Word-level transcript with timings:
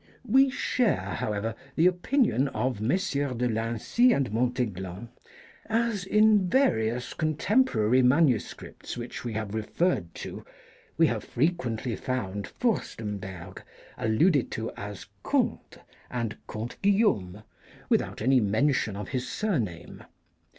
We 0.25 0.49
share, 0.49 1.13
however, 1.19 1.53
the 1.75 1.85
opinion 1.85 2.47
of 2.47 2.81
Messrs, 2.81 3.35
de 3.35 3.47
Lincy 3.47 4.11
and 4.11 4.33
Montaiglon, 4.33 5.09
as 5.67 6.05
in 6.05 6.49
various 6.49 7.13
contemporary 7.13 8.01
MSS. 8.01 8.97
which 8.97 9.23
we 9.23 9.33
have 9.33 9.53
referred 9.53 10.15
to, 10.15 10.43
we 10.97 11.05
have 11.05 11.23
frequently 11.23 11.95
found 11.95 12.47
Furstemberg 12.47 13.61
alluded 13.95 14.49
to 14.53 14.71
as" 14.71 15.05
Conte" 15.21 15.77
and" 16.09 16.35
Comte 16.47 16.77
Guillaume," 16.81 17.43
without 17.87 18.23
any 18.23 18.39
mention 18.39 18.95
of 18.95 19.09
his 19.09 19.29
surname. 19.29 20.03